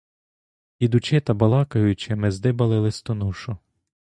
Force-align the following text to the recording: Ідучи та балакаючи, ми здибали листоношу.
Ідучи 0.79 1.19
та 1.21 1.33
балакаючи, 1.33 2.15
ми 2.15 2.31
здибали 2.31 2.79
листоношу. 2.79 3.57